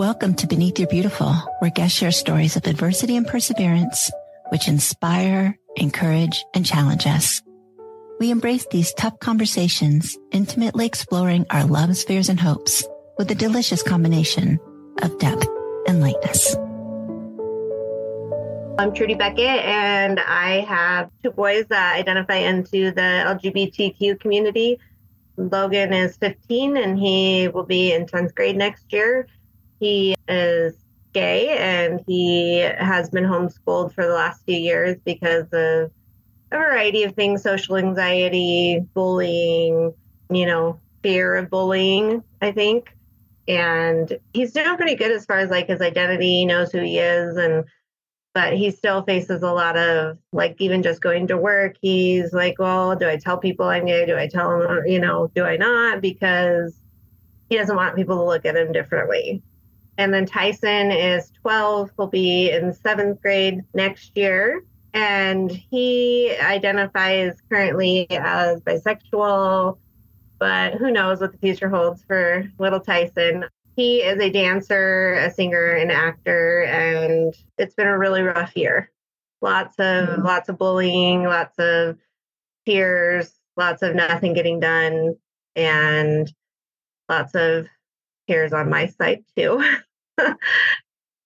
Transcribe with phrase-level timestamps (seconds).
[0.00, 4.10] Welcome to Beneath Your Beautiful, where guests share stories of adversity and perseverance,
[4.48, 7.42] which inspire, encourage, and challenge us.
[8.18, 12.82] We embrace these tough conversations, intimately exploring our loves, fears, and hopes
[13.18, 14.58] with a delicious combination
[15.02, 15.46] of depth
[15.86, 16.56] and lightness.
[18.78, 24.80] I'm Trudi Beckett, and I have two boys that identify into the LGBTQ community.
[25.36, 29.26] Logan is 15, and he will be in 10th grade next year.
[29.80, 30.74] He is
[31.12, 35.90] gay, and he has been homeschooled for the last few years because of
[36.52, 39.92] a variety of things social anxiety, bullying,
[40.30, 42.94] you know, fear of bullying, I think.
[43.48, 46.98] And he's doing pretty good as far as like his identity, he knows who he
[46.98, 47.64] is and
[48.32, 52.58] but he still faces a lot of like even just going to work he's like
[52.58, 54.06] well do i tell people i'm gay?
[54.06, 56.00] Do i tell them uh, you know do i not?
[56.00, 56.78] Because
[57.48, 59.42] he doesn't want people to look at him differently
[59.98, 67.36] and then tyson is 12 he'll be in seventh grade next year and he identifies
[67.48, 69.78] currently as bisexual
[70.38, 73.44] but who knows what the future holds for little tyson
[73.80, 78.90] he is a dancer, a singer, an actor, and it's been a really rough year.
[79.40, 80.22] Lots of mm-hmm.
[80.22, 81.96] lots of bullying, lots of
[82.66, 85.16] tears, lots of nothing getting done,
[85.56, 86.30] and
[87.08, 87.68] lots of
[88.52, 89.62] on my side too.
[90.20, 90.34] so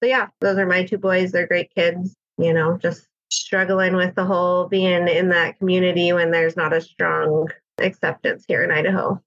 [0.03, 1.33] yeah, those are my two boys.
[1.33, 6.31] They're great kids, you know, just struggling with the whole being in that community when
[6.31, 9.21] there's not a strong acceptance here in Idaho.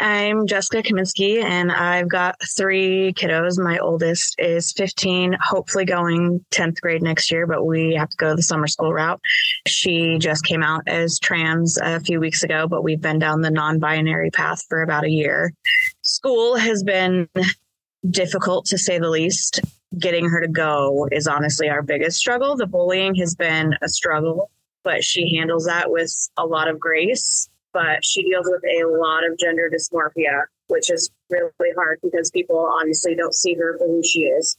[0.00, 3.62] I'm Jessica Kaminski, and I've got three kiddos.
[3.62, 8.34] My oldest is 15, hopefully going 10th grade next year, but we have to go
[8.34, 9.20] the summer school route.
[9.66, 13.50] She just came out as trans a few weeks ago, but we've been down the
[13.50, 15.52] non binary path for about a year.
[16.00, 17.28] School has been
[18.08, 19.60] difficult to say the least.
[19.98, 22.56] Getting her to go is honestly our biggest struggle.
[22.56, 24.50] The bullying has been a struggle,
[24.82, 29.28] but she handles that with a lot of grace but she deals with a lot
[29.28, 34.02] of gender dysmorphia, which is really hard because people obviously don't see her for who
[34.04, 34.56] she is.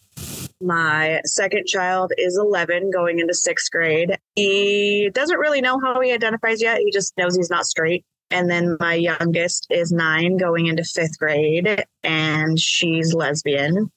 [0.61, 4.17] My second child is 11, going into sixth grade.
[4.35, 6.79] He doesn't really know how he identifies yet.
[6.79, 8.05] He just knows he's not straight.
[8.29, 13.91] And then my youngest is nine, going into fifth grade, and she's lesbian.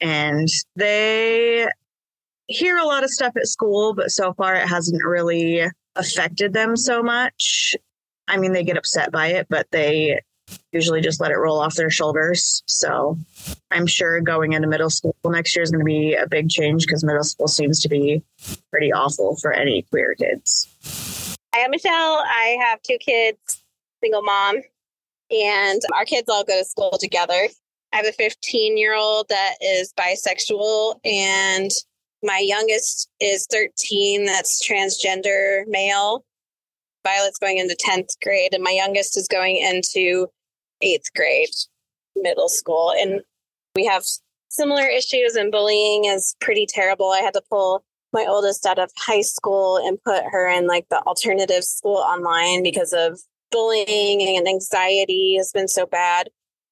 [0.00, 1.68] And they
[2.46, 5.62] hear a lot of stuff at school, but so far it hasn't really
[5.94, 7.76] affected them so much.
[8.30, 10.20] I mean, they get upset by it, but they
[10.70, 12.62] usually just let it roll off their shoulders.
[12.66, 13.18] So
[13.72, 16.86] I'm sure going into middle school next year is going to be a big change
[16.86, 18.22] because middle school seems to be
[18.70, 21.36] pretty awful for any queer kids.
[21.52, 21.90] Hi, I'm Michelle.
[21.92, 23.64] I have two kids,
[24.00, 24.60] single mom,
[25.32, 27.48] and our kids all go to school together.
[27.92, 31.72] I have a 15 year old that is bisexual, and
[32.22, 36.24] my youngest is 13 that's transgender male.
[37.04, 40.28] Violet's going into 10th grade, and my youngest is going into
[40.82, 41.50] eighth grade,
[42.16, 42.92] middle school.
[42.96, 43.20] And
[43.74, 44.04] we have
[44.48, 47.10] similar issues, and bullying is pretty terrible.
[47.10, 50.88] I had to pull my oldest out of high school and put her in like
[50.90, 56.28] the alternative school online because of bullying and anxiety has been so bad.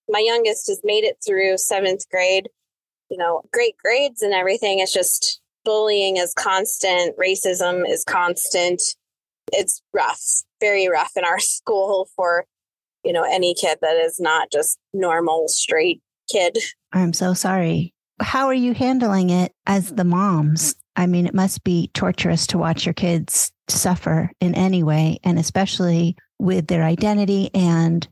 [0.09, 2.49] My youngest has made it through seventh grade,
[3.11, 4.81] you know, great grades and everything.
[4.81, 8.83] It's just bullying is constant, racism is constant
[9.53, 10.23] it's rough,
[10.61, 12.45] very rough in our school for,
[13.05, 16.01] you know, any kid that is not just normal, straight
[16.31, 16.59] kid.
[16.93, 17.95] I'm so sorry.
[18.21, 20.75] How are you handling it as the moms?
[20.97, 25.39] I mean, it must be torturous to watch your kids suffer in any way, and
[25.39, 27.51] especially with their identity.
[27.55, 28.07] And,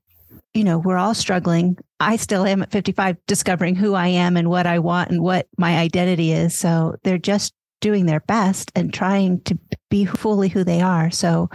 [0.55, 1.79] you know, we're all struggling.
[1.99, 5.49] I still am at 55 discovering who I am and what I want and what
[5.59, 6.57] my identity is.
[6.57, 9.59] So they're just doing their best and trying to
[9.91, 11.11] be fully who they are.
[11.11, 11.49] So,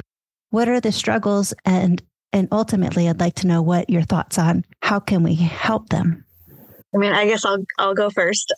[0.50, 2.02] what are the struggles and
[2.34, 6.26] and ultimately I'd like to know what your thoughts on how can we help them?
[6.94, 8.54] I mean, I guess I'll I'll go first.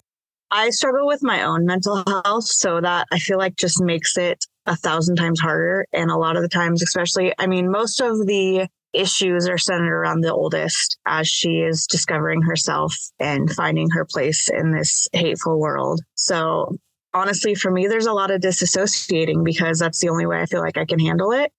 [0.52, 4.46] I struggle with my own mental health, so that I feel like just makes it
[4.66, 5.86] a thousand times harder.
[5.94, 9.92] And a lot of the times, especially, I mean, most of the issues are centered
[9.92, 15.60] around the oldest as she is discovering herself and finding her place in this hateful
[15.60, 16.02] world.
[16.16, 16.78] So
[17.14, 20.62] honestly, for me, there's a lot of disassociating because that's the only way I feel
[20.62, 21.52] like I can handle it.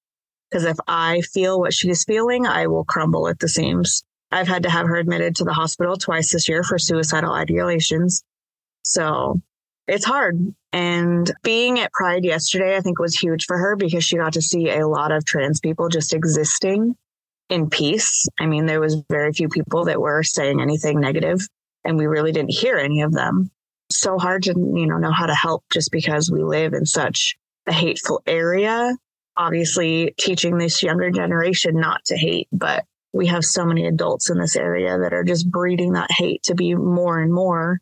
[0.50, 4.04] Because if I feel what she's feeling, I will crumble at the seams.
[4.30, 8.22] I've had to have her admitted to the hospital twice this year for suicidal ideations.
[8.82, 9.40] So
[9.86, 10.54] it's hard.
[10.72, 14.42] And being at Pride yesterday, I think was huge for her because she got to
[14.42, 16.96] see a lot of trans people just existing
[17.48, 18.26] in peace.
[18.38, 21.40] I mean, there was very few people that were saying anything negative
[21.84, 23.50] and we really didn't hear any of them.
[23.94, 27.36] So hard to, you know, know how to help just because we live in such
[27.66, 28.96] a hateful area.
[29.36, 34.38] Obviously, teaching this younger generation not to hate, but we have so many adults in
[34.38, 37.78] this area that are just breeding that hate to be more and more.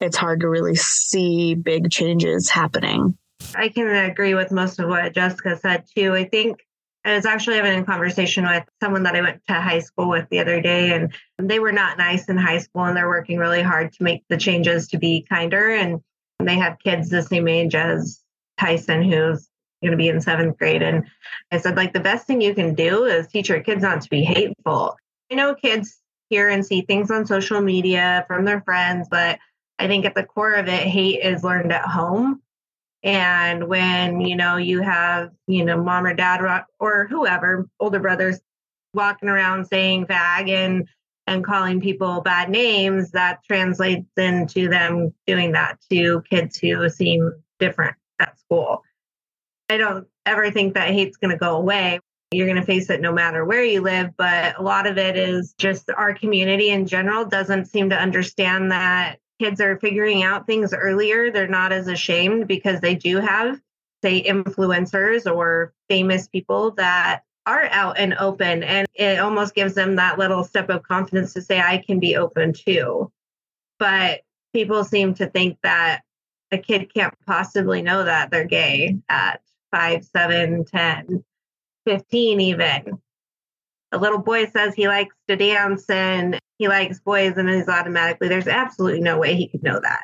[0.00, 3.16] It's hard to really see big changes happening.
[3.54, 6.14] I can agree with most of what Jessica said too.
[6.14, 6.58] I think
[7.04, 10.28] I was actually having a conversation with someone that I went to high school with
[10.28, 13.62] the other day, and they were not nice in high school, and they're working really
[13.62, 15.70] hard to make the changes to be kinder.
[15.70, 16.00] And
[16.38, 18.20] they have kids the same age as
[18.58, 19.48] Tyson, who's
[19.82, 20.82] going to be in seventh grade.
[20.82, 21.04] And
[21.50, 24.10] I said, like, the best thing you can do is teach your kids not to
[24.10, 24.96] be hateful.
[25.32, 25.98] I know kids
[26.28, 29.38] hear and see things on social media from their friends, but
[29.78, 32.42] I think at the core of it, hate is learned at home.
[33.02, 36.40] And when, you know, you have, you know, mom or dad
[36.78, 38.40] or whoever, older brothers
[38.92, 40.86] walking around saying fag and
[41.26, 47.32] and calling people bad names, that translates into them doing that to kids who seem
[47.60, 48.82] different at school.
[49.68, 52.00] I don't ever think that hate's going to go away.
[52.32, 55.16] You're going to face it no matter where you live, but a lot of it
[55.16, 60.46] is just our community in general doesn't seem to understand that kids are figuring out
[60.46, 61.30] things earlier.
[61.30, 63.58] They're not as ashamed because they do have,
[64.02, 68.62] say, influencers or famous people that are out and open.
[68.62, 72.16] And it almost gives them that little step of confidence to say, I can be
[72.16, 73.10] open too.
[73.78, 74.20] But
[74.52, 76.02] people seem to think that
[76.52, 79.40] a kid can't possibly know that they're gay at
[79.70, 81.24] five, seven, 10,
[81.86, 83.00] 15, even.
[83.92, 88.28] A little boy says he likes to dance and he likes boys and he's automatically
[88.28, 90.02] there's absolutely no way he could know that.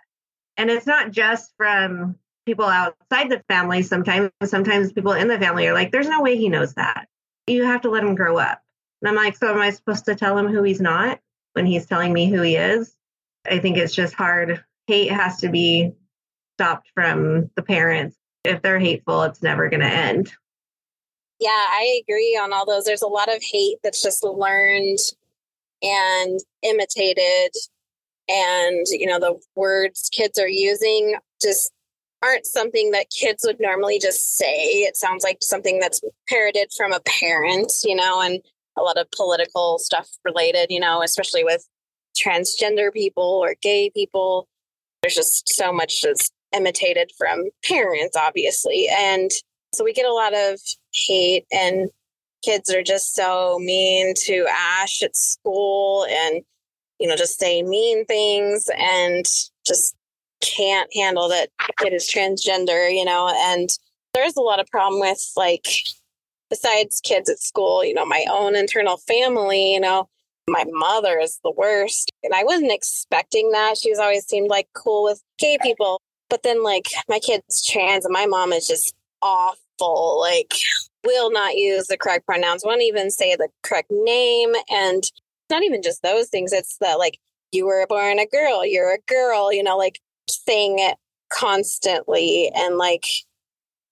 [0.56, 2.16] And it's not just from
[2.46, 6.38] people outside the family sometimes sometimes people in the family are like there's no way
[6.38, 7.08] he knows that.
[7.46, 8.62] You have to let him grow up.
[9.02, 11.20] And i'm like so am i supposed to tell him who he's not
[11.52, 12.96] when he's telling me who he is?
[13.44, 14.64] I think it's just hard.
[14.86, 15.92] Hate has to be
[16.56, 18.16] stopped from the parents.
[18.44, 20.32] If they're hateful it's never going to end.
[21.38, 22.84] Yeah i agree on all those.
[22.84, 25.00] There's a lot of hate that's just learned
[25.82, 27.50] and imitated
[28.28, 31.72] and you know the words kids are using just
[32.22, 34.82] aren't something that kids would normally just say.
[34.82, 38.40] It sounds like something that's parroted from a parent you know and
[38.78, 41.66] a lot of political stuff related you know especially with
[42.16, 44.48] transgender people or gay people.
[45.02, 48.88] There's just so much just imitated from parents obviously.
[48.90, 49.30] And
[49.74, 50.58] so we get a lot of
[50.92, 51.90] hate and
[52.46, 56.42] kids are just so mean to Ash at school and,
[57.00, 59.24] you know, just say mean things and
[59.66, 59.96] just
[60.40, 63.68] can't handle that kid is transgender, you know, and
[64.14, 65.66] there's a lot of problem with like
[66.48, 70.08] besides kids at school, you know, my own internal family, you know,
[70.48, 72.12] my mother is the worst.
[72.22, 73.76] And I wasn't expecting that.
[73.76, 76.00] She's always seemed like cool with gay people.
[76.30, 80.20] But then like my kid's trans and my mom is just awful.
[80.20, 80.52] Like
[81.06, 84.52] will not use the correct pronouns, won't even say the correct name.
[84.68, 85.04] And
[85.50, 86.52] not even just those things.
[86.52, 87.18] It's that like
[87.52, 90.96] you were born a girl, you're a girl, you know, like saying it
[91.30, 93.04] constantly and like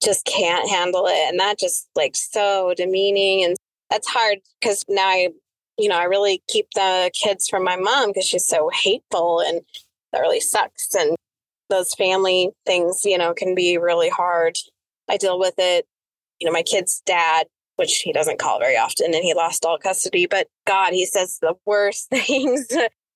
[0.03, 1.29] just can't handle it.
[1.29, 3.43] And that just like so demeaning.
[3.43, 3.55] And
[3.89, 5.29] that's hard because now I,
[5.77, 9.61] you know, I really keep the kids from my mom because she's so hateful and
[10.11, 10.93] that really sucks.
[10.95, 11.15] And
[11.69, 14.57] those family things, you know, can be really hard.
[15.09, 15.85] I deal with it
[16.39, 19.77] you know, my kid's dad, which he doesn't call very often, and he lost all
[19.77, 20.25] custody.
[20.25, 22.67] But God, he says the worst things,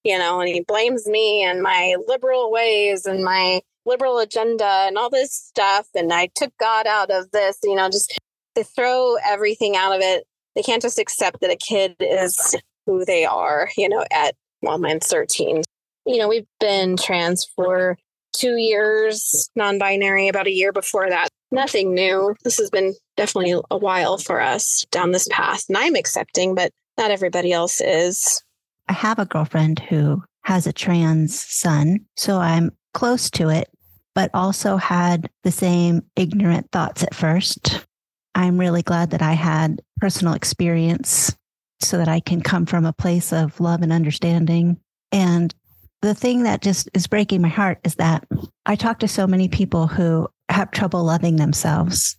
[0.03, 4.97] you know, and he blames me and my liberal ways and my liberal agenda and
[4.97, 5.87] all this stuff.
[5.95, 8.19] And I took God out of this, you know, just
[8.55, 10.25] to throw everything out of it.
[10.55, 14.77] They can't just accept that a kid is who they are, you know, at, well,
[14.77, 15.63] mine's 13.
[16.05, 17.97] You know, we've been trans for
[18.39, 21.29] two years, non binary about a year before that.
[21.51, 22.35] Nothing new.
[22.43, 25.65] This has been definitely a while for us down this path.
[25.67, 28.43] And I'm accepting, but not everybody else is.
[28.87, 33.69] I have a girlfriend who has a trans son, so I'm close to it,
[34.15, 37.85] but also had the same ignorant thoughts at first.
[38.35, 41.35] I'm really glad that I had personal experience
[41.81, 44.77] so that I can come from a place of love and understanding.
[45.11, 45.53] And
[46.01, 48.25] the thing that just is breaking my heart is that
[48.65, 52.15] I talk to so many people who have trouble loving themselves.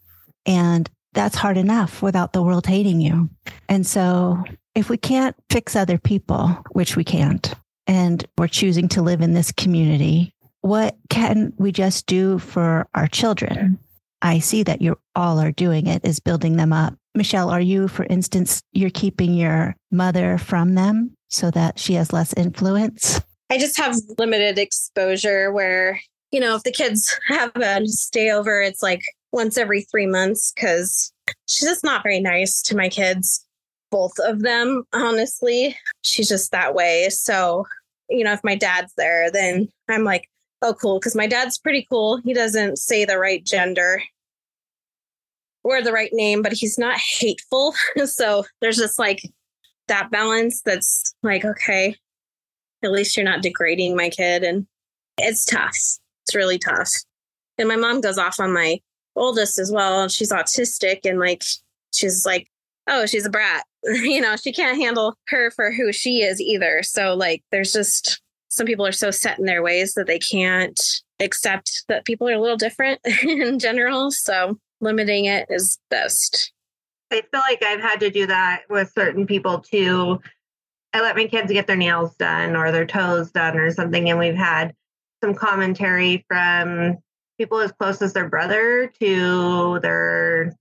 [0.47, 3.31] And that's hard enough without the world hating you.
[3.69, 4.43] And so
[4.75, 7.53] if we can't fix other people, which we can't,
[7.87, 13.09] and we're choosing to live in this community, what can we just do for our
[13.09, 13.79] children?
[14.23, 16.95] I see that you all are doing it is building them up.
[17.15, 22.13] Michelle, are you, for instance, you're keeping your mother from them so that she has
[22.13, 23.21] less influence?
[23.51, 28.63] I just have limited exposure where, you know, if the kids have a stay over,
[28.63, 29.03] it's like
[29.33, 31.13] once every three months because
[31.47, 33.45] she's just not very nice to my kids,
[33.91, 35.77] both of them, honestly.
[36.03, 37.09] She's just that way.
[37.11, 37.67] So,
[38.09, 40.29] you know, if my dad's there, then I'm like,
[40.63, 41.01] oh, cool.
[41.01, 42.19] Because my dad's pretty cool.
[42.19, 44.01] He doesn't say the right gender
[45.65, 47.75] or the right name, but he's not hateful.
[48.05, 49.23] so there's just like
[49.89, 51.97] that balance that's like, okay,
[52.83, 54.43] at least you're not degrading my kid.
[54.43, 54.67] And
[55.19, 55.77] it's tough.
[56.25, 56.91] It's really tough.
[57.59, 58.81] And my mom goes off on my
[59.17, 60.09] oldest as well.
[60.09, 61.43] She's autistic and like,
[61.93, 62.49] she's like,
[62.87, 63.65] oh, she's a brat.
[63.85, 66.83] you know, she can't handle her for who she is either.
[66.83, 70.81] So, like, there's just some people are so set in their ways that they can't
[71.21, 74.11] accept that people are a little different in general.
[74.11, 76.53] So, limiting it is best.
[77.13, 80.21] I feel like I've had to do that with certain people too.
[80.93, 84.19] I let my kids get their nails done or their toes done or something, and
[84.19, 84.75] we've had
[85.23, 86.97] some commentary from
[87.39, 90.55] people as close as their brother to their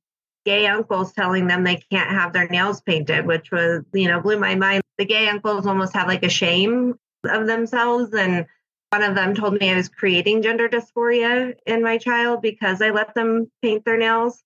[0.45, 4.39] gay uncles telling them they can't have their nails painted, which was, you know, blew
[4.39, 4.81] my mind.
[4.97, 6.95] The gay uncles almost have like a shame
[7.25, 8.13] of themselves.
[8.13, 8.45] And
[8.91, 12.91] one of them told me I was creating gender dysphoria in my child because I
[12.91, 14.41] let them paint their nails.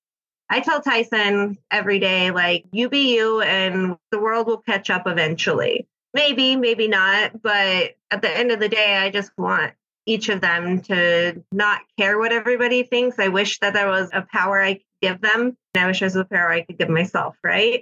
[0.54, 5.08] I tell Tyson every day, like, you be you and the world will catch up
[5.08, 5.88] eventually.
[6.14, 7.42] Maybe, maybe not.
[7.42, 9.74] But at the end of the day, I just want
[10.06, 13.18] each of them to not care what everybody thinks.
[13.18, 15.58] I wish that there was a power I could give them.
[15.76, 17.82] I wish there was a power I could give myself, right?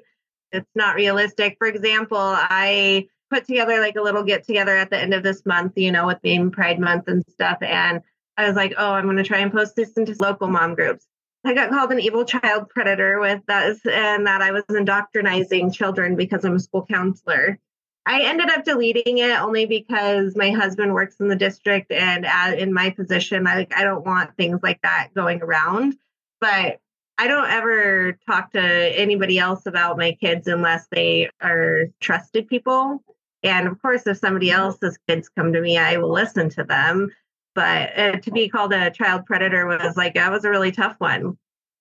[0.54, 1.58] It's not realistic.
[1.60, 5.46] For example, I put together like a little get together at the end of this
[5.46, 7.58] month, you know, with being Pride Month and stuff.
[7.62, 8.00] And
[8.38, 11.06] I was like, oh, I'm going to try and post this into local mom groups.
[11.44, 16.16] I got called an evil child predator with that, and that I was indoctrinizing children
[16.16, 17.60] because I'm a school counselor.
[18.06, 22.26] I ended up deleting it only because my husband works in the district, and
[22.58, 25.96] in my position, I I don't want things like that going around.
[26.40, 26.80] But
[27.18, 33.04] I don't ever talk to anybody else about my kids unless they are trusted people.
[33.44, 34.60] And of course, if somebody mm-hmm.
[34.60, 37.12] else's kids come to me, I will listen to them.
[37.54, 40.96] But uh, to be called a child predator was like, that was a really tough
[41.00, 41.38] one.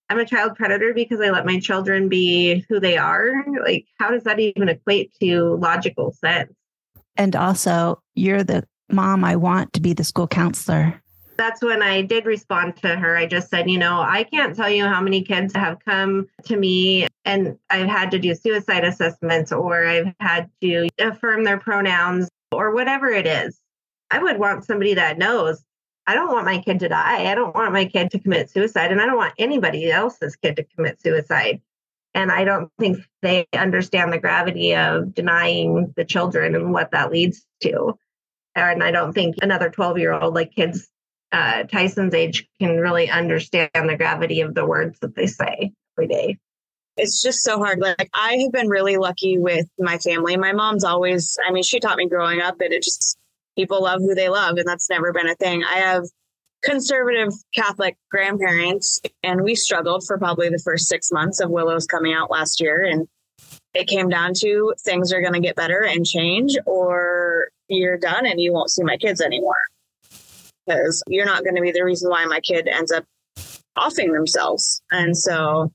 [0.09, 3.45] I'm a child predator because I let my children be who they are.
[3.65, 6.53] Like, how does that even equate to logical sense?
[7.17, 11.01] And also, you're the mom I want to be the school counselor.
[11.37, 13.17] That's when I did respond to her.
[13.17, 16.57] I just said, you know, I can't tell you how many kids have come to
[16.57, 22.29] me and I've had to do suicide assessments or I've had to affirm their pronouns
[22.53, 23.60] or whatever it is.
[24.11, 25.65] I would want somebody that knows
[26.07, 27.31] I don't want my kid to die.
[27.31, 30.57] I don't want my kid to commit suicide, and I don't want anybody else's kid
[30.57, 31.61] to commit suicide.
[32.15, 37.13] And I don't think they understand the gravity of denying the children and what that
[37.13, 37.97] leads to.
[38.57, 40.89] And I don't think another 12 year old, like kids
[41.31, 46.09] uh, Tyson's age, can really understand the gravity of the words that they say every
[46.09, 46.39] day.
[46.97, 47.79] It's just so hard.
[47.79, 50.37] Like, I have been really lucky with my family.
[50.37, 53.17] My mom's always, I mean, she taught me growing up, and it just
[53.61, 55.63] people love who they love, and that's never been a thing.
[55.63, 56.05] I have
[56.63, 62.15] conservative Catholic grandparents, and we struggled for probably the first six months of Willow's coming
[62.15, 62.85] out last year.
[62.85, 63.07] And
[63.75, 68.27] it came down to things are going to get better and change, or you're done
[68.27, 69.61] and you won't see my kids anymore.
[70.67, 73.05] Because you're not going to be the reason why my kid ends up
[73.77, 74.83] offing themselves.
[74.91, 75.73] And so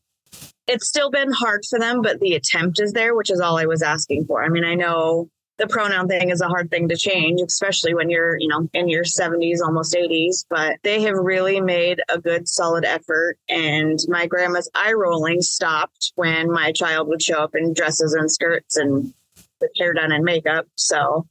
[0.68, 3.66] it's still been hard for them, but the attempt is there, which is all I
[3.66, 4.44] was asking for.
[4.44, 8.10] I mean, I know the pronoun thing is a hard thing to change, especially when
[8.10, 10.46] you're, you know, in your 70s, almost 80s.
[10.50, 13.38] But they have really made a good, solid effort.
[13.48, 18.30] And my grandma's eye rolling stopped when my child would show up in dresses and
[18.30, 19.14] skirts and
[19.62, 20.68] with hair done and makeup.
[20.76, 21.26] So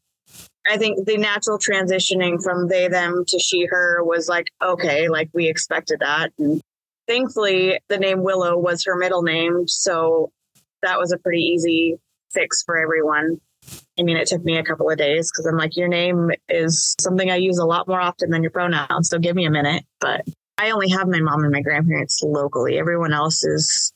[0.66, 5.28] I think the natural transitioning from they, them to she, her was like, okay, like
[5.34, 6.32] we expected that.
[6.38, 6.62] And
[7.06, 9.68] thankfully, the name Willow was her middle name.
[9.68, 10.32] So
[10.82, 11.98] that was a pretty easy
[12.32, 13.40] fix for everyone.
[13.98, 16.94] I mean, it took me a couple of days because I'm like, your name is
[17.00, 19.08] something I use a lot more often than your pronouns.
[19.08, 19.84] So give me a minute.
[20.00, 20.22] But
[20.58, 22.78] I only have my mom and my grandparents locally.
[22.78, 23.92] Everyone else is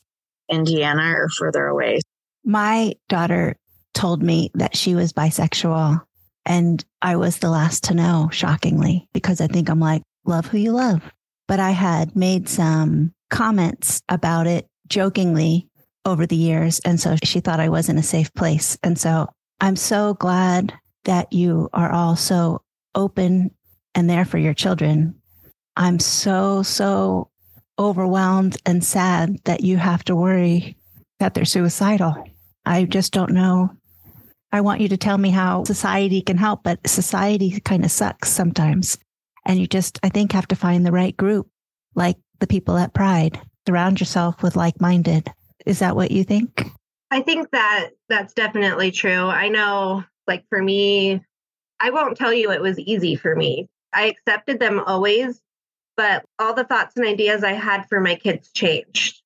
[0.49, 2.01] Indiana or further away.
[2.45, 3.57] My daughter
[3.95, 6.03] told me that she was bisexual.
[6.47, 10.59] And I was the last to know, shockingly, because I think I'm like, love who
[10.59, 11.03] you love.
[11.47, 15.69] But I had made some comments about it jokingly
[16.05, 16.81] over the years.
[16.81, 18.79] And so she thought I was in a safe place.
[18.83, 19.29] And so
[19.61, 20.73] I'm so glad
[21.05, 22.63] that you are all so
[22.95, 23.51] open
[23.95, 25.15] and there for your children.
[25.77, 27.31] I'm so, so
[27.79, 30.77] overwhelmed and sad that you have to worry
[31.21, 32.25] that they're suicidal.
[32.65, 33.71] I just don't know
[34.51, 38.31] I want you to tell me how society can help, but society kind of sucks
[38.31, 38.97] sometimes.
[39.45, 41.49] And you just, I think, have to find the right group,
[41.95, 43.41] like the people at Pride.
[43.67, 45.31] Surround yourself with like minded.
[45.67, 46.71] Is that what you think?
[47.11, 49.27] I think that that's definitely true.
[49.27, 51.23] I know, like for me,
[51.81, 53.69] I won't tell you it was easy for me.
[53.93, 55.41] I accepted them always,
[55.97, 59.23] but all the thoughts and ideas I had for my kids changed,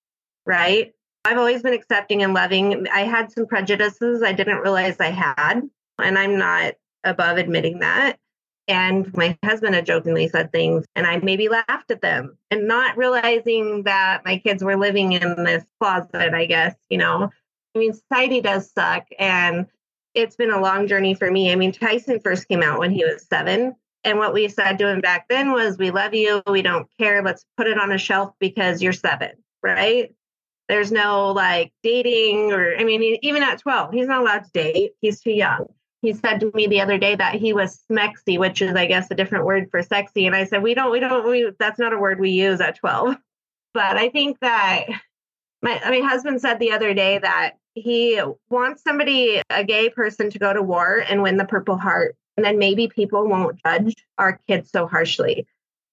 [0.47, 0.93] right?
[1.25, 2.87] I've always been accepting and loving.
[2.89, 5.63] I had some prejudices I didn't realize I had,
[5.99, 6.75] and I'm not
[7.05, 8.19] above admitting that.
[8.69, 12.97] And my husband had jokingly said things, and I maybe laughed at them and not
[12.97, 17.31] realizing that my kids were living in this closet, I guess, you know.
[17.75, 19.67] I mean, society does suck, and
[20.15, 21.53] it's been a long journey for me.
[21.53, 23.75] I mean, Tyson first came out when he was seven.
[24.05, 26.43] And what we said to him back then was, We love you.
[26.47, 27.23] We don't care.
[27.23, 29.31] Let's put it on a shelf because you're seven,
[29.63, 30.15] right?
[30.69, 34.93] There's no like dating or, I mean, even at 12, he's not allowed to date.
[35.01, 35.67] He's too young.
[36.03, 39.09] He said to me the other day that he was smexy, which is, I guess,
[39.11, 40.27] a different word for sexy.
[40.27, 42.77] And I said, we don't, we don't, we, that's not a word we use at
[42.77, 43.17] 12.
[43.75, 44.85] But I think that
[45.63, 50.39] my, my husband said the other day that he wants somebody, a gay person, to
[50.39, 52.17] go to war and win the Purple Heart.
[52.37, 55.47] And then maybe people won't judge our kids so harshly.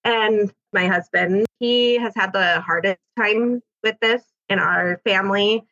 [0.04, 5.66] And my husband, he has had the hardest time with this in our family.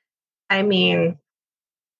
[0.49, 1.17] I mean,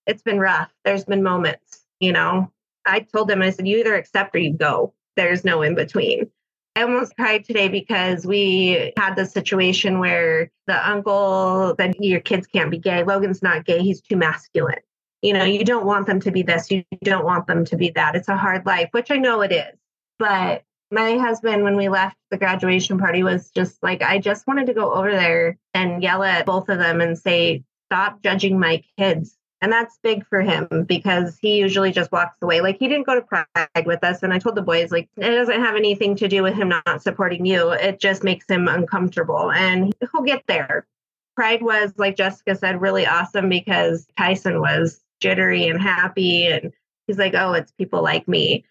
[0.06, 0.70] it's been rough.
[0.84, 2.52] There's been moments, you know.
[2.86, 4.94] I told him, I said, you either accept or you go.
[5.16, 6.30] There's no in between.
[6.76, 12.46] I almost cried today because we had the situation where the uncle said, Your kids
[12.46, 13.02] can't be gay.
[13.02, 13.80] Logan's not gay.
[13.80, 14.80] He's too masculine.
[15.22, 16.70] You know, you don't want them to be this.
[16.70, 18.14] You don't want them to be that.
[18.14, 19.76] It's a hard life, which I know it is.
[20.18, 24.66] But my husband, when we left the graduation party, was just like, I just wanted
[24.66, 28.82] to go over there and yell at both of them and say, stop judging my
[28.98, 29.36] kids.
[29.60, 32.60] And that's big for him because he usually just walks away.
[32.60, 34.22] Like he didn't go to Pride with us.
[34.22, 37.02] And I told the boys, like, it doesn't have anything to do with him not
[37.02, 37.70] supporting you.
[37.70, 40.86] It just makes him uncomfortable and he'll get there.
[41.34, 46.46] Pride was, like Jessica said, really awesome because Tyson was jittery and happy.
[46.46, 46.72] And
[47.08, 48.64] he's like, oh, it's people like me.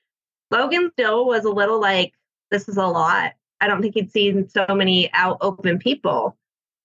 [0.51, 2.13] Logan still was a little like,
[2.49, 3.33] this is a lot.
[3.59, 6.37] I don't think he'd seen so many out open people.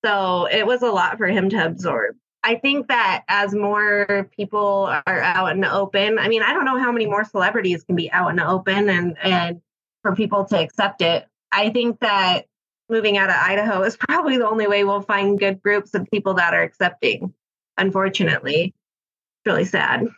[0.04, 2.16] So it was a lot for him to absorb.
[2.44, 6.64] I think that as more people are out in the open, I mean, I don't
[6.64, 9.60] know how many more celebrities can be out in the open and, and
[10.02, 11.26] for people to accept it.
[11.52, 12.46] I think that
[12.88, 16.34] moving out of Idaho is probably the only way we'll find good groups of people
[16.34, 17.32] that are accepting,
[17.76, 18.74] unfortunately.
[18.74, 20.08] It's really sad.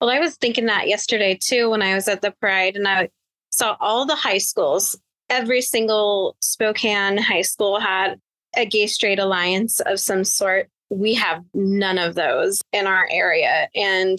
[0.00, 3.10] Well, I was thinking that yesterday too when I was at the Pride and I
[3.50, 4.98] saw all the high schools.
[5.28, 8.18] Every single Spokane high school had
[8.56, 10.70] a gay straight alliance of some sort.
[10.90, 13.68] We have none of those in our area.
[13.74, 14.18] And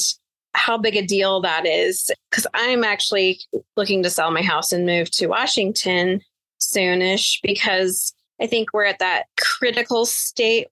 [0.54, 2.12] how big a deal that is.
[2.30, 3.40] Because I'm actually
[3.78, 6.20] looking to sell my house and move to Washington
[6.60, 10.68] soonish because I think we're at that critical state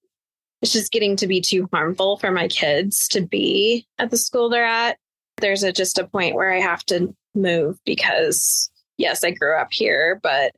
[0.61, 4.49] it's just getting to be too harmful for my kids to be at the school
[4.49, 4.97] they're at.
[5.37, 9.69] There's a, just a point where I have to move because, yes, I grew up
[9.71, 10.51] here, but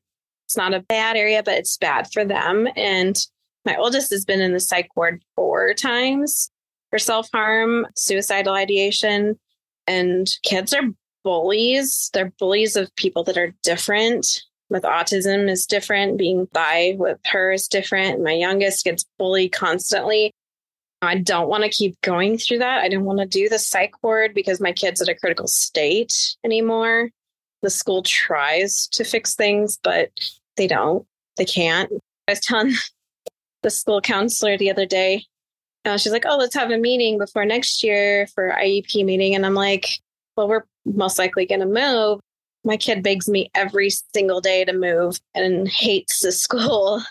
[0.47, 2.67] it's not a bad area, but it's bad for them.
[2.75, 3.15] And
[3.65, 6.51] my oldest has been in the psych ward four times
[6.89, 9.39] for self harm, suicidal ideation,
[9.87, 10.89] and kids are
[11.23, 12.09] bullies.
[12.13, 16.17] They're bullies of people that are different with autism is different.
[16.17, 18.23] Being bi with her is different.
[18.23, 20.31] My youngest gets bullied constantly.
[21.03, 22.81] I don't want to keep going through that.
[22.81, 25.47] I don't want to do the psych ward because my kid's are at a critical
[25.47, 27.09] state anymore.
[27.61, 30.09] The school tries to fix things, but
[30.57, 31.05] they don't.
[31.37, 31.91] They can't.
[32.27, 32.73] I was telling
[33.61, 35.25] the school counselor the other day,
[35.85, 39.35] she's like, oh, let's have a meeting before next year for IEP meeting.
[39.35, 39.87] And I'm like,
[40.35, 42.21] well, we're most likely going to move
[42.63, 47.01] my kid begs me every single day to move and hates the school.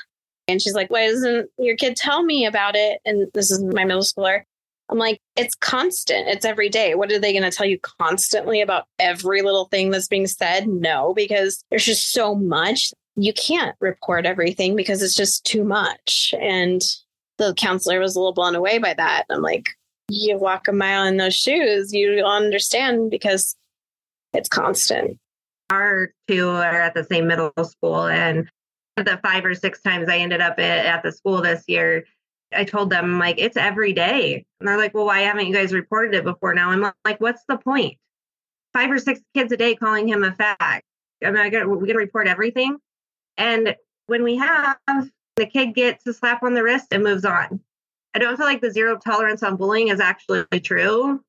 [0.49, 3.01] And she's like, Why doesn't your kid tell me about it?
[3.05, 4.43] And this is my middle schooler.
[4.89, 6.29] I'm like, It's constant.
[6.29, 6.95] It's every day.
[6.95, 10.67] What are they going to tell you constantly about every little thing that's being said?
[10.67, 12.93] No, because there's just so much.
[13.17, 16.35] You can't report everything because it's just too much.
[16.41, 16.83] And
[17.39, 19.25] the counselor was a little blown away by that.
[19.31, 19.71] I'm like,
[20.09, 23.57] You walk a mile in those shoes, you understand because
[24.33, 25.19] it's constant
[25.71, 28.49] our two are at the same middle school and
[28.97, 32.05] the five or six times I ended up at, the school this year,
[32.53, 34.45] I told them like it's every day.
[34.59, 36.71] And they're like, well, why haven't you guys reported it before now?
[36.71, 37.97] I'm like, what's the point?
[38.73, 40.81] Five or six kids a day calling him a fag.
[41.25, 42.77] I mean, I got, we to report everything.
[43.37, 44.79] And when we have,
[45.37, 47.61] the kid gets a slap on the wrist and moves on.
[48.15, 51.21] I don't feel like the zero tolerance on bullying is actually true.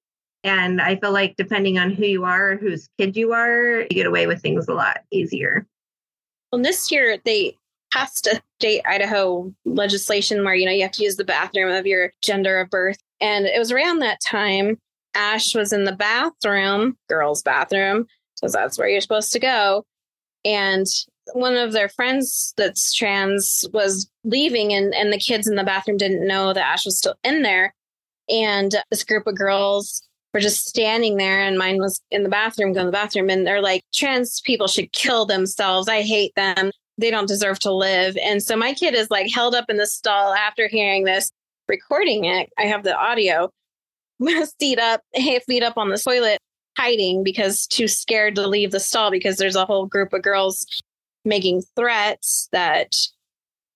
[0.43, 4.07] And I feel like depending on who you are, whose kid you are, you get
[4.07, 5.67] away with things a lot easier.
[6.51, 7.55] Well, this year they
[7.93, 11.85] passed a state Idaho legislation where, you know, you have to use the bathroom of
[11.85, 12.97] your gender of birth.
[13.19, 14.79] And it was around that time
[15.13, 19.83] Ash was in the bathroom, girls' bathroom, because that's where you're supposed to go.
[20.45, 20.87] And
[21.33, 25.97] one of their friends that's trans was leaving, and, and the kids in the bathroom
[25.97, 27.73] didn't know that Ash was still in there.
[28.29, 32.73] And this group of girls were just standing there, and mine was in the bathroom,
[32.73, 35.87] going to the bathroom, and they're like, trans people should kill themselves.
[35.87, 36.71] I hate them.
[36.97, 38.15] They don't deserve to live.
[38.23, 41.31] And so my kid is like held up in the stall after hearing this,
[41.67, 42.49] recording it.
[42.57, 43.49] I have the audio,
[44.59, 46.39] seat up, half feet up on the toilet,
[46.77, 50.65] hiding because too scared to leave the stall because there's a whole group of girls
[51.25, 52.93] making threats that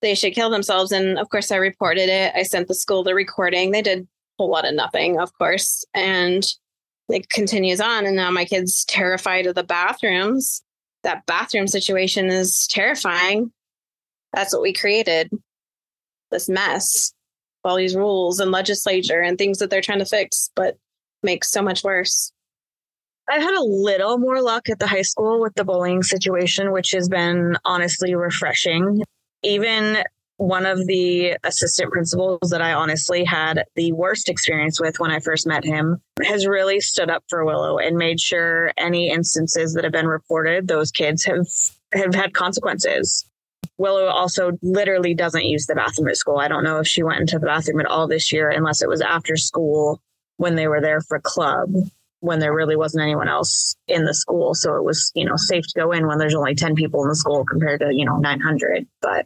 [0.02, 0.92] they should kill themselves.
[0.92, 2.34] And of course, I reported it.
[2.36, 3.72] I sent the school the recording.
[3.72, 5.86] They did a whole lot of nothing, of course.
[5.94, 6.46] And
[7.10, 8.06] it continues on.
[8.06, 10.62] And now my kid's terrified of the bathrooms.
[11.04, 13.52] That bathroom situation is terrifying.
[14.34, 15.30] That's what we created
[16.32, 17.14] this mess,
[17.64, 20.78] all these rules and legislature and things that they're trying to fix, but
[21.24, 22.32] makes so much worse.
[23.28, 26.92] I've had a little more luck at the high school with the bullying situation, which
[26.92, 29.04] has been honestly refreshing.
[29.42, 30.04] Even
[30.38, 35.20] one of the assistant principals that I honestly had the worst experience with when I
[35.20, 39.86] first met him has really stood up for Willow and made sure any instances that
[39.86, 41.48] have been reported, those kids have
[41.94, 43.26] have had consequences.
[43.78, 46.38] Willow also literally doesn't use the bathroom at school.
[46.38, 48.90] I don't know if she went into the bathroom at all this year unless it
[48.90, 50.02] was after school
[50.38, 51.70] when they were there for club
[52.26, 54.54] when there really wasn't anyone else in the school.
[54.54, 57.10] So it was, you know, safe to go in when there's only 10 people in
[57.10, 58.88] the school compared to, you know, 900.
[59.02, 59.26] But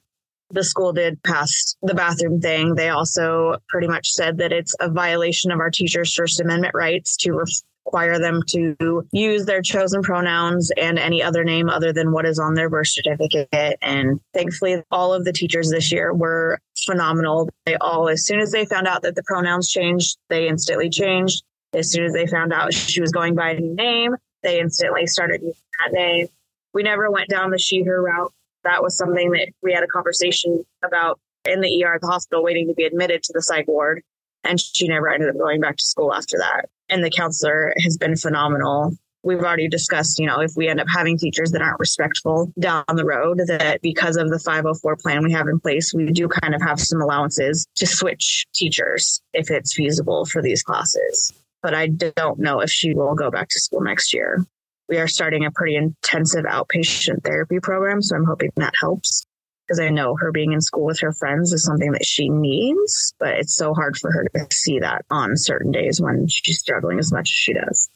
[0.52, 2.76] the school did pass the bathroom thing.
[2.76, 7.16] They also pretty much said that it's a violation of our teachers' First Amendment rights
[7.18, 7.44] to
[7.86, 12.40] require them to use their chosen pronouns and any other name other than what is
[12.40, 13.78] on their birth certificate.
[13.82, 17.50] And thankfully, all of the teachers this year were phenomenal.
[17.66, 21.44] They all, as soon as they found out that the pronouns changed, they instantly changed.
[21.74, 25.06] As soon as they found out she was going by a new name, they instantly
[25.06, 26.28] started using that name.
[26.74, 28.34] We never went down the she, her route.
[28.64, 32.44] That was something that we had a conversation about in the ER at the hospital,
[32.44, 34.02] waiting to be admitted to the psych ward.
[34.44, 36.70] And she never ended up going back to school after that.
[36.90, 38.92] And the counselor has been phenomenal.
[39.22, 42.86] We've already discussed, you know, if we end up having teachers that aren't respectful down
[42.94, 46.56] the road, that because of the 504 plan we have in place, we do kind
[46.56, 51.88] of have some allowances to switch teachers if it's feasible for these classes but I
[51.88, 54.46] don't know if she will go back to school next year.
[54.88, 59.26] We are starting a pretty intensive outpatient therapy program, so I'm hoping that helps
[59.70, 63.14] because I know her being in school with her friends is something that she needs,
[63.20, 66.98] but it's so hard for her to see that on certain days when she's struggling
[66.98, 67.90] as much as she does.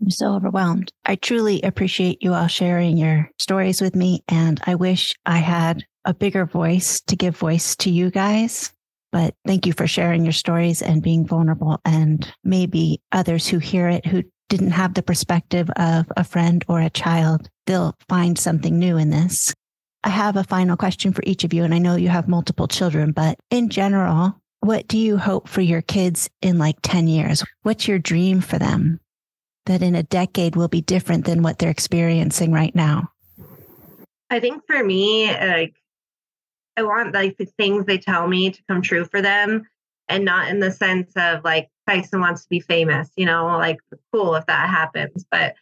[0.00, 0.92] I'm so overwhelmed.
[1.04, 5.84] I truly appreciate you all sharing your stories with me, and I wish I had
[6.06, 8.72] a bigger voice to give voice to you guys.
[9.14, 11.80] But thank you for sharing your stories and being vulnerable.
[11.84, 16.80] And maybe others who hear it who didn't have the perspective of a friend or
[16.80, 19.54] a child, they'll find something new in this.
[20.02, 21.62] I have a final question for each of you.
[21.62, 25.60] And I know you have multiple children, but in general, what do you hope for
[25.60, 27.44] your kids in like 10 years?
[27.62, 28.98] What's your dream for them
[29.66, 33.12] that in a decade will be different than what they're experiencing right now?
[34.28, 35.76] I think for me, like
[36.76, 39.66] I want like the things they tell me to come true for them
[40.08, 43.78] and not in the sense of like Tyson wants to be famous, you know, like
[44.12, 45.24] cool if that happens.
[45.30, 45.54] But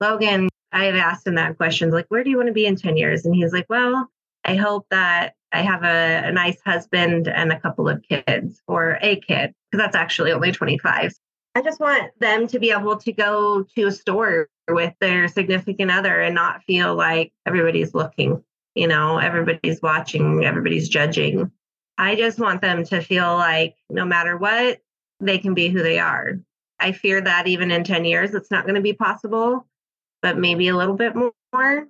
[0.00, 2.76] Logan, I have asked him that question, like, where do you want to be in
[2.76, 3.24] 10 years?
[3.24, 4.08] And he's like, well,
[4.44, 8.98] I hope that I have a, a nice husband and a couple of kids or
[9.00, 11.12] a kid, because that's actually only 25.
[11.54, 15.90] I just want them to be able to go to a store with their significant
[15.90, 18.42] other and not feel like everybody's looking
[18.76, 21.50] you know, everybody's watching, everybody's judging.
[21.98, 24.80] I just want them to feel like no matter what,
[25.18, 26.34] they can be who they are.
[26.78, 29.66] I fear that even in 10 years, it's not going to be possible,
[30.20, 31.86] but maybe a little bit more.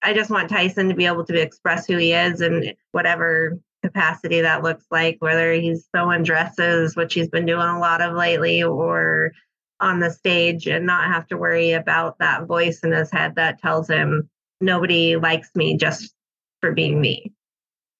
[0.00, 4.40] I just want Tyson to be able to express who he is in whatever capacity
[4.40, 8.62] that looks like, whether he's sewing dresses, which he's been doing a lot of lately,
[8.62, 9.32] or
[9.80, 13.60] on the stage and not have to worry about that voice in his head that
[13.60, 14.28] tells him
[14.60, 16.12] nobody likes me just
[16.60, 17.32] for being me.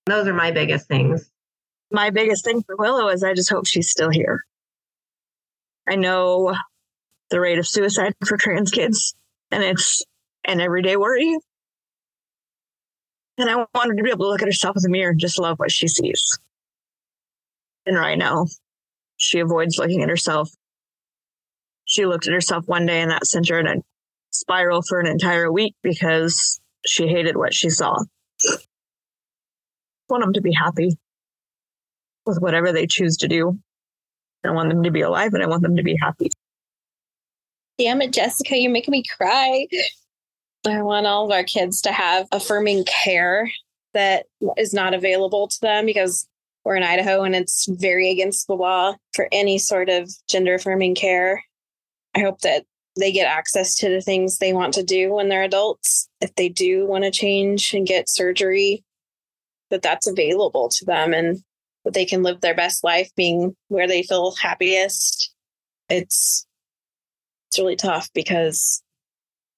[0.07, 1.31] Those are my biggest things.
[1.91, 4.45] My biggest thing for Willow is I just hope she's still here.
[5.89, 6.55] I know
[7.31, 9.15] the rate of suicide for trans kids,
[9.51, 10.05] and it's
[10.45, 11.37] an everyday worry.
[13.39, 15.21] And I want her to be able to look at herself in the mirror and
[15.21, 16.39] just love what she sees.
[17.87, 18.47] And right now,
[19.17, 20.51] she avoids looking at herself
[21.89, 23.77] she looked at herself one day and that sent her in a
[24.31, 27.97] spiral for an entire week because she hated what she saw.
[28.47, 28.57] I
[30.09, 30.97] want them to be happy
[32.25, 33.59] with whatever they choose to do.
[34.45, 36.31] I want them to be alive and I want them to be happy.
[37.79, 39.67] Damn it, Jessica, you're making me cry.
[40.67, 43.49] I want all of our kids to have affirming care
[43.95, 46.27] that is not available to them because
[46.65, 50.95] we're in Idaho and it's very against the law for any sort of gender affirming
[50.95, 51.43] care.
[52.15, 52.65] I hope that
[52.99, 56.09] they get access to the things they want to do when they're adults.
[56.21, 58.85] If they do want to change and get surgery,
[59.71, 61.39] that that's available to them and
[61.85, 65.33] that they can live their best life being where they feel happiest.
[65.89, 66.47] It's
[67.49, 68.83] it's really tough because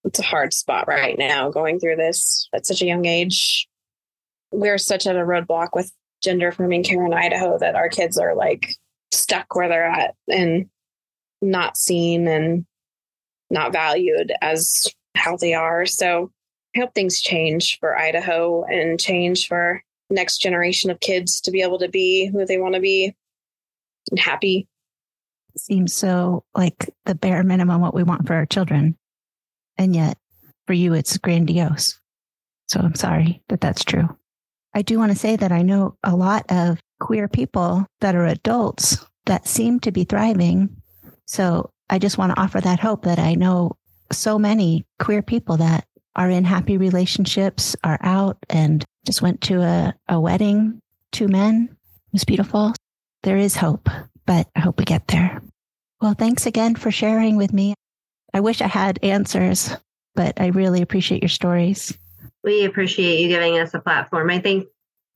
[0.04, 3.68] it's a hard spot right now going through this at such a young age.
[4.52, 8.34] We're such at a roadblock with gender affirming care in Idaho that our kids are
[8.34, 8.74] like
[9.12, 10.66] stuck where they're at and
[11.42, 12.64] not seen and
[13.50, 15.86] not valued as how they are.
[15.86, 16.30] So
[16.74, 21.62] I hope things change for Idaho and change for next generation of kids to be
[21.62, 23.14] able to be who they want to be
[24.10, 24.68] and happy.
[25.56, 28.96] Seems so like the bare minimum what we want for our children.
[29.78, 30.16] And yet
[30.66, 31.98] for you, it's grandiose.
[32.68, 34.08] So I'm sorry that that's true.
[34.74, 38.26] I do want to say that I know a lot of queer people that are
[38.26, 40.76] adults that seem to be thriving.
[41.26, 43.76] So I just want to offer that hope that I know
[44.12, 49.60] so many queer people that are in happy relationships, are out and just went to
[49.62, 50.80] a, a wedding,
[51.12, 51.68] two men.
[51.70, 52.74] It was beautiful.
[53.22, 53.88] There is hope,
[54.26, 55.42] but I hope we get there.
[56.00, 57.74] Well, thanks again for sharing with me.
[58.32, 59.76] I wish I had answers,
[60.14, 61.96] but I really appreciate your stories.
[62.42, 64.30] We appreciate you giving us a platform.
[64.30, 64.68] I think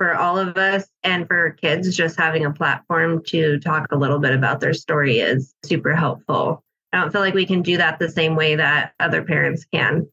[0.05, 4.19] for all of us and for kids, just having a platform to talk a little
[4.19, 6.62] bit about their story is super helpful.
[6.93, 10.07] I don't feel like we can do that the same way that other parents can,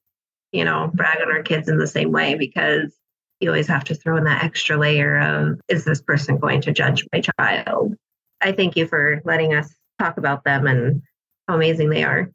[0.54, 2.96] you know, brag on our kids in the same way because
[3.42, 6.72] you always have to throw in that extra layer of is this person going to
[6.72, 7.94] judge my child?
[8.40, 11.02] I thank you for letting us talk about them and
[11.50, 12.32] how amazing they are.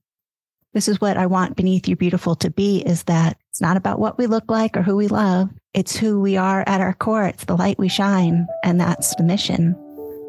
[0.75, 3.99] This is what I want Beneath You Beautiful to be is that it's not about
[3.99, 5.49] what we look like or who we love.
[5.73, 7.25] It's who we are at our core.
[7.25, 8.47] It's the light we shine.
[8.62, 9.75] And that's the mission.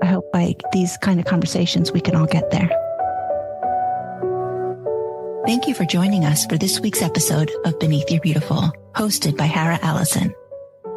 [0.02, 2.70] I hope by these kind of conversations, we can all get there.
[5.46, 9.48] Thank you for joining us for this week's episode of Beneath Your Beautiful, hosted by
[9.48, 10.34] Hara Allison.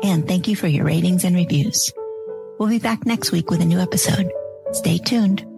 [0.04, 1.92] And thank you for your ratings and reviews.
[2.60, 4.30] We'll be back next week with a new episode.
[4.70, 5.49] Stay tuned.